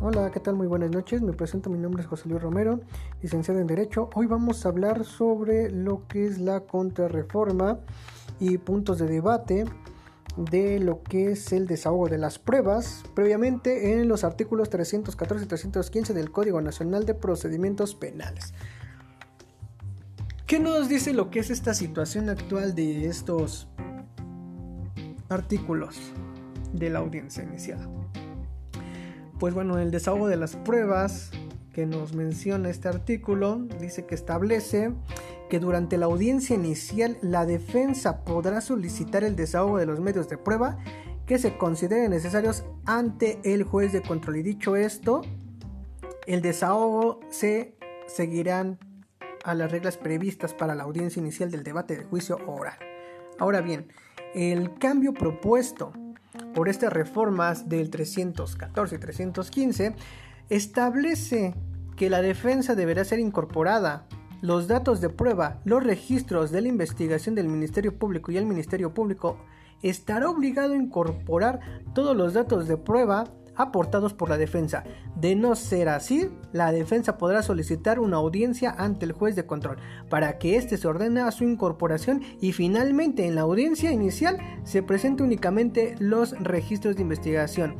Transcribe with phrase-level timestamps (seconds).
[0.00, 0.54] Hola, ¿qué tal?
[0.54, 1.22] Muy buenas noches.
[1.22, 2.78] Me presento, mi nombre es José Luis Romero,
[3.20, 4.10] licenciado en Derecho.
[4.14, 7.80] Hoy vamos a hablar sobre lo que es la contrarreforma
[8.38, 9.64] y puntos de debate
[10.36, 15.48] de lo que es el desahogo de las pruebas previamente en los artículos 314 y
[15.48, 18.54] 315 del Código Nacional de Procedimientos Penales.
[20.46, 23.66] ¿Qué nos dice lo que es esta situación actual de estos
[25.28, 25.98] artículos
[26.72, 27.88] de la audiencia iniciada?
[29.38, 31.30] Pues bueno, el desahogo de las pruebas
[31.72, 34.92] que nos menciona este artículo dice que establece
[35.48, 40.38] que durante la audiencia inicial la defensa podrá solicitar el desahogo de los medios de
[40.38, 40.78] prueba
[41.24, 44.38] que se consideren necesarios ante el juez de control.
[44.38, 45.22] Y dicho esto,
[46.26, 47.76] el desahogo se
[48.08, 48.80] seguirán
[49.44, 52.78] a las reglas previstas para la audiencia inicial del debate de juicio oral.
[53.38, 53.86] Ahora bien,
[54.34, 55.92] el cambio propuesto
[56.54, 59.94] por estas reformas del 314 y 315
[60.48, 61.54] establece
[61.96, 64.06] que la defensa deberá ser incorporada.
[64.40, 68.94] Los datos de prueba, los registros de la investigación del Ministerio Público y el Ministerio
[68.94, 69.38] Público
[69.82, 71.60] estará obligado a incorporar
[71.94, 73.24] todos los datos de prueba
[73.58, 74.84] aportados por la defensa.
[75.14, 79.76] De no ser así, la defensa podrá solicitar una audiencia ante el juez de control
[80.08, 84.82] para que éste se ordene a su incorporación y finalmente en la audiencia inicial se
[84.82, 87.76] presente únicamente los registros de investigación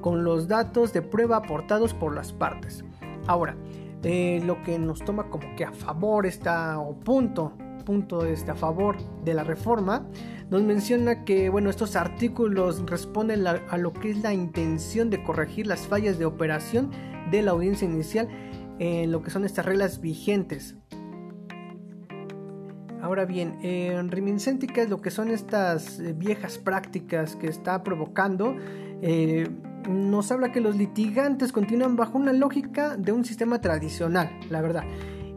[0.00, 2.84] con los datos de prueba aportados por las partes.
[3.26, 3.56] Ahora,
[4.02, 7.52] eh, lo que nos toma como que a favor está o punto
[7.88, 10.06] punto este, a favor de la reforma,
[10.50, 15.66] nos menciona que bueno, estos artículos responden a lo que es la intención de corregir
[15.66, 16.90] las fallas de operación
[17.30, 18.28] de la audiencia inicial
[18.78, 20.76] en lo que son estas reglas vigentes.
[23.00, 28.54] Ahora bien, en reminiscente es lo que son estas eh, viejas prácticas que está provocando,
[29.00, 29.48] eh,
[29.88, 34.84] nos habla que los litigantes continúan bajo una lógica de un sistema tradicional, la verdad,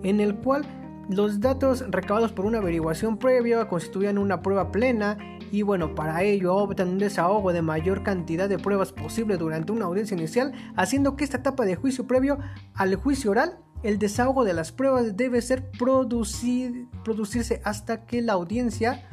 [0.03, 0.65] en el cual
[1.11, 5.17] los datos recabados por una averiguación previa constituían una prueba plena
[5.51, 9.85] y bueno, para ello optan un desahogo de mayor cantidad de pruebas posible durante una
[9.85, 12.39] audiencia inicial, haciendo que esta etapa de juicio previo
[12.73, 19.03] al juicio oral, el desahogo de las pruebas debe ser producirse hasta que la audiencia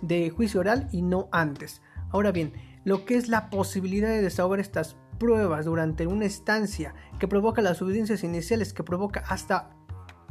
[0.00, 1.82] de juicio oral y no antes.
[2.10, 2.54] Ahora bien,
[2.84, 7.82] lo que es la posibilidad de desahogar estas pruebas durante una estancia que provoca las
[7.82, 9.76] audiencias iniciales, que provoca hasta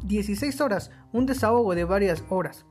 [0.04, 2.66] 16 horas, un desahogo de varias horas.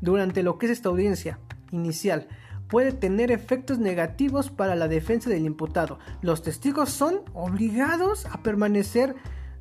[0.00, 1.38] Durante lo que es esta audiencia
[1.72, 2.28] inicial,
[2.68, 5.98] puede tener efectos negativos para la defensa del imputado.
[6.22, 9.16] Los testigos son obligados a permanecer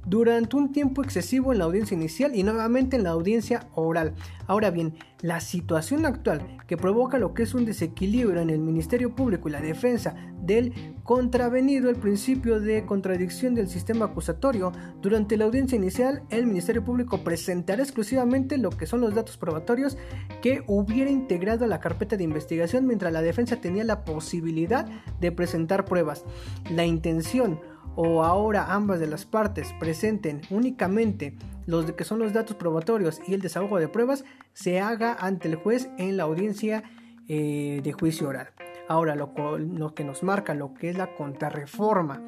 [0.06, 4.14] durante un tiempo excesivo en la audiencia inicial y nuevamente en la audiencia oral.
[4.48, 9.14] Ahora bien, la situación actual que provoca lo que es un desequilibrio en el Ministerio
[9.14, 10.16] Público y la defensa
[10.50, 10.74] del
[11.04, 17.24] contravenido el principio de contradicción del sistema acusatorio, durante la audiencia inicial el Ministerio Público
[17.24, 19.96] presentará exclusivamente lo que son los datos probatorios
[20.42, 24.88] que hubiera integrado a la carpeta de investigación mientras la defensa tenía la posibilidad
[25.20, 26.26] de presentar pruebas.
[26.72, 27.60] La intención
[27.96, 31.36] o ahora ambas de las partes presenten únicamente
[31.68, 35.56] los que son los datos probatorios y el desahogo de pruebas se haga ante el
[35.56, 36.84] juez en la audiencia
[37.28, 38.50] eh, de juicio oral.
[38.90, 42.24] Ahora lo, que nos marca lo que es la contrarreforma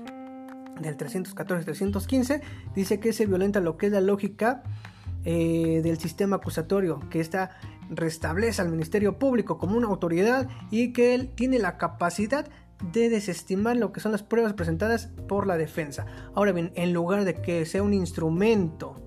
[0.79, 2.39] del 314-315
[2.75, 4.61] dice que se violenta lo que es la lógica
[5.25, 7.57] eh, del sistema acusatorio, que esta
[7.89, 12.47] restablece al Ministerio Público como una autoridad y que él tiene la capacidad
[12.93, 16.05] de desestimar lo que son las pruebas presentadas por la defensa.
[16.35, 19.00] Ahora bien, en lugar de que sea un instrumento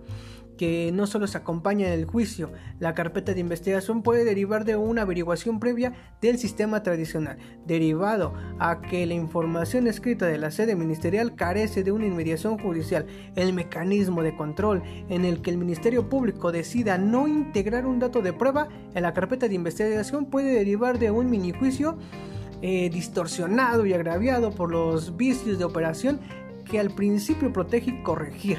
[0.56, 4.76] que no solo se acompaña en el juicio, la carpeta de investigación puede derivar de
[4.76, 10.76] una averiguación previa del sistema tradicional, derivado a que la información escrita de la sede
[10.76, 13.06] ministerial carece de una inmediación judicial.
[13.36, 18.22] El mecanismo de control en el que el Ministerio Público decida no integrar un dato
[18.22, 21.98] de prueba en la carpeta de investigación puede derivar de un mini juicio
[22.62, 26.20] eh, distorsionado y agraviado por los vicios de operación
[26.64, 28.58] que al principio protege y corregir,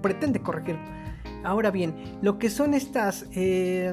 [0.00, 0.76] pretende corregir.
[1.44, 3.92] Ahora bien, lo que son estas, eh,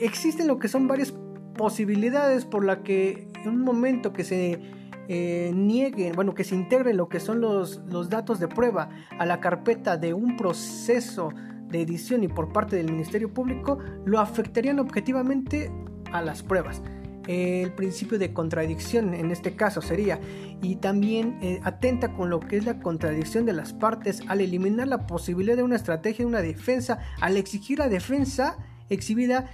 [0.00, 1.12] existen lo que son varias
[1.56, 4.60] posibilidades por la que en un momento que se
[5.08, 8.88] eh, nieguen, bueno, que se integren lo que son los, los datos de prueba
[9.18, 11.30] a la carpeta de un proceso
[11.68, 15.70] de edición y por parte del Ministerio Público, lo afectarían objetivamente
[16.12, 16.82] a las pruebas
[17.26, 20.20] el principio de contradicción en este caso sería
[20.62, 24.88] y también eh, atenta con lo que es la contradicción de las partes al eliminar
[24.88, 28.56] la posibilidad de una estrategia de una defensa al exigir la defensa
[28.88, 29.50] exhibida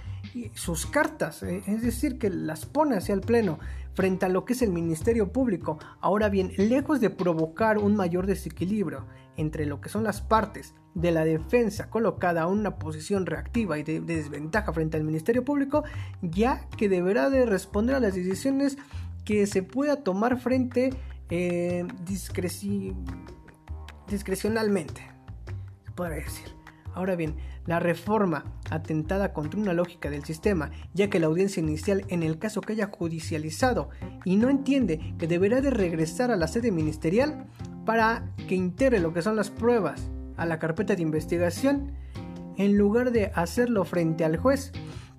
[0.53, 3.59] sus cartas, eh, es decir, que las pone hacia el Pleno
[3.93, 5.79] frente a lo que es el Ministerio Público.
[6.01, 9.05] Ahora bien, lejos de provocar un mayor desequilibrio
[9.37, 13.83] entre lo que son las partes de la defensa colocada a una posición reactiva y
[13.83, 15.83] de, desventaja frente al Ministerio Público,
[16.21, 18.77] ya que deberá de responder a las decisiones
[19.25, 20.93] que se pueda tomar frente
[21.29, 21.87] eh,
[24.07, 25.01] discrecionalmente,
[25.85, 26.62] se podría decir.
[26.95, 27.35] Ahora bien,
[27.65, 32.37] la reforma atentada contra una lógica del sistema, ya que la audiencia inicial en el
[32.37, 33.89] caso que haya judicializado
[34.25, 37.47] y no entiende que deberá de regresar a la sede ministerial
[37.85, 41.91] para que integre lo que son las pruebas a la carpeta de investigación,
[42.57, 44.71] en lugar de hacerlo frente al juez.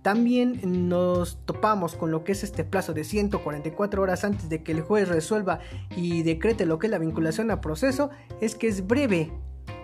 [0.02, 4.72] También nos topamos con lo que es este plazo de 144 horas antes de que
[4.72, 5.60] el juez resuelva
[5.96, 8.10] y decrete lo que es la vinculación a proceso,
[8.40, 9.32] es que es breve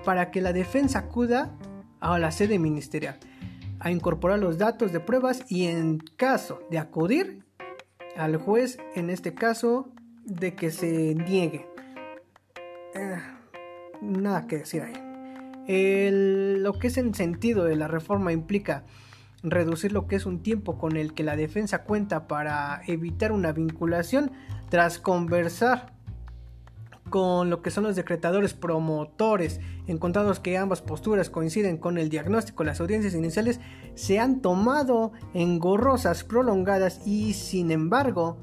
[0.04, 1.56] para que la defensa acuda
[2.00, 3.18] a la sede ministerial
[3.80, 7.44] a incorporar los datos de pruebas y en caso de acudir
[8.16, 9.92] al juez, en este caso
[10.24, 11.66] de que se niegue.
[12.94, 13.18] Eh,
[14.02, 14.94] nada que decir ahí.
[15.66, 18.84] lo que es en sentido de la reforma implica
[19.42, 23.52] reducir lo que es un tiempo con el que la defensa cuenta para evitar una
[23.52, 24.32] vinculación
[24.68, 25.94] tras conversar
[27.10, 32.64] con lo que son los decretadores promotores, encontrados que ambas posturas coinciden con el diagnóstico,
[32.64, 33.60] las audiencias iniciales
[33.94, 38.38] se han tomado engorrosas, prolongadas y sin embargo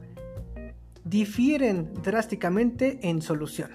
[1.03, 3.71] difieren drásticamente en solución.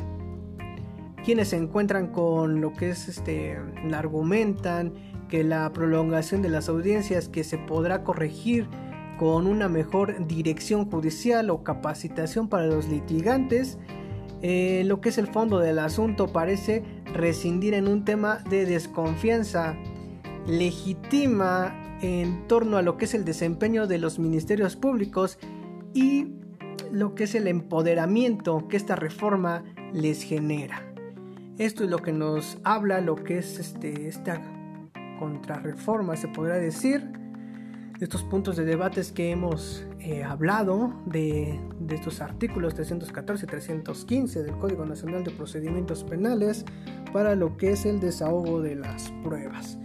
[1.25, 3.59] Quienes se encuentran con lo que es este,
[3.93, 4.93] argumentan
[5.29, 8.69] que la prolongación de las audiencias que se podrá corregir
[9.19, 13.79] con una mejor dirección judicial o capacitación para los litigantes,
[14.43, 16.83] eh, lo que es el fondo del asunto parece
[17.15, 19.77] rescindir en un tema de desconfianza
[20.47, 25.39] legitima en torno a lo que es el desempeño de los ministerios públicos
[25.94, 26.33] y
[26.91, 29.62] lo que es el empoderamiento que esta reforma
[29.93, 30.93] les genera.
[31.59, 34.43] Esto es lo que nos habla lo que es este, esta
[35.21, 37.21] contrarreforma, se podrá decir
[38.02, 44.58] estos puntos de debates que hemos eh, hablado, de, estos artículos 314 y 315 del
[44.58, 46.64] Código Nacional de Procedimientos Penales
[47.12, 49.78] para lo que es el desahogo de las pruebas.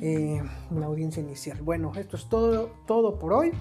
[0.00, 0.42] Eh,
[0.74, 1.60] la audiencia inicial.
[1.60, 3.52] Bueno, esto es todo, todo por hoy.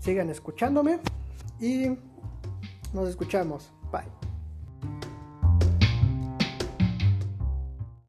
[0.00, 0.98] Sigan escuchándome
[1.60, 1.86] y
[2.92, 3.72] nos escuchamos.
[3.92, 4.25] Bye.